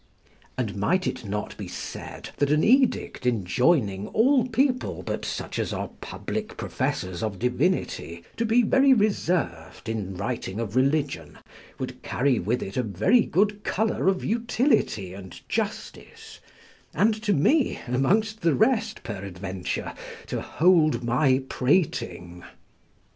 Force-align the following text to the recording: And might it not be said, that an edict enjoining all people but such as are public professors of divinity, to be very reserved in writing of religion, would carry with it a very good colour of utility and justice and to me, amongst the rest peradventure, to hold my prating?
And 0.57 0.77
might 0.77 1.05
it 1.05 1.25
not 1.25 1.55
be 1.57 1.67
said, 1.67 2.31
that 2.37 2.49
an 2.49 2.63
edict 2.63 3.27
enjoining 3.27 4.07
all 4.07 4.47
people 4.47 5.03
but 5.03 5.23
such 5.25 5.59
as 5.59 5.71
are 5.73 5.89
public 6.01 6.57
professors 6.57 7.21
of 7.21 7.37
divinity, 7.37 8.23
to 8.37 8.43
be 8.43 8.63
very 8.63 8.95
reserved 8.95 9.87
in 9.87 10.17
writing 10.17 10.59
of 10.59 10.75
religion, 10.75 11.37
would 11.77 12.01
carry 12.01 12.39
with 12.39 12.63
it 12.63 12.77
a 12.77 12.81
very 12.81 13.21
good 13.21 13.63
colour 13.63 14.07
of 14.07 14.25
utility 14.25 15.13
and 15.13 15.47
justice 15.47 16.39
and 16.95 17.13
to 17.21 17.31
me, 17.31 17.79
amongst 17.85 18.41
the 18.41 18.55
rest 18.55 19.03
peradventure, 19.03 19.93
to 20.25 20.41
hold 20.41 21.03
my 21.03 21.43
prating? 21.47 22.43